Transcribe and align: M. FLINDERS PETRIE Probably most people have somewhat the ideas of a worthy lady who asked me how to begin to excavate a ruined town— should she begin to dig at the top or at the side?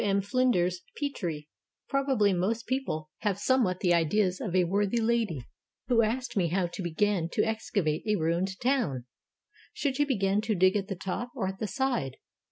M. 0.03 0.19
FLINDERS 0.21 0.81
PETRIE 0.97 1.47
Probably 1.87 2.33
most 2.33 2.65
people 2.65 3.11
have 3.19 3.37
somewhat 3.37 3.81
the 3.81 3.93
ideas 3.93 4.41
of 4.41 4.55
a 4.55 4.63
worthy 4.63 4.97
lady 4.99 5.45
who 5.89 6.01
asked 6.01 6.35
me 6.35 6.47
how 6.47 6.65
to 6.65 6.81
begin 6.81 7.29
to 7.33 7.43
excavate 7.43 8.01
a 8.07 8.15
ruined 8.15 8.59
town— 8.59 9.05
should 9.75 9.97
she 9.97 10.05
begin 10.05 10.41
to 10.41 10.55
dig 10.55 10.75
at 10.75 10.87
the 10.87 10.95
top 10.95 11.29
or 11.35 11.47
at 11.47 11.59
the 11.59 11.67
side? 11.67 12.17